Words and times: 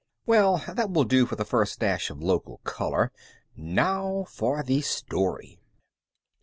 Well, 0.25 0.63
that 0.67 0.89
will 0.89 1.03
do 1.03 1.27
for 1.27 1.35
the 1.35 1.45
firsh 1.45 1.75
dash 1.77 2.09
of 2.09 2.23
local 2.23 2.57
color. 2.63 3.11
Now 3.55 4.25
for 4.29 4.63
the 4.63 4.81
story. 4.81 5.59